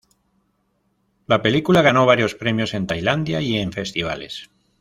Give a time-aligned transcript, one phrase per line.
[1.27, 4.49] La película ganó varios premios en Tailandia y en festivales.